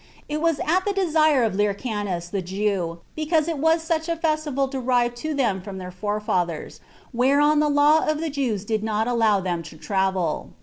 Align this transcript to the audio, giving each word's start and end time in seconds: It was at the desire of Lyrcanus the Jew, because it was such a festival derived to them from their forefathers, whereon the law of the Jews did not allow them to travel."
It 0.27 0.41
was 0.41 0.59
at 0.65 0.83
the 0.83 0.93
desire 0.93 1.43
of 1.43 1.53
Lyrcanus 1.53 2.29
the 2.29 2.41
Jew, 2.41 3.01
because 3.15 3.47
it 3.47 3.59
was 3.59 3.83
such 3.83 4.09
a 4.09 4.15
festival 4.15 4.65
derived 4.65 5.15
to 5.17 5.35
them 5.35 5.61
from 5.61 5.77
their 5.77 5.91
forefathers, 5.91 6.79
whereon 7.13 7.59
the 7.59 7.69
law 7.69 8.07
of 8.09 8.19
the 8.19 8.31
Jews 8.31 8.65
did 8.65 8.83
not 8.83 9.07
allow 9.07 9.41
them 9.41 9.61
to 9.61 9.77
travel." 9.77 10.53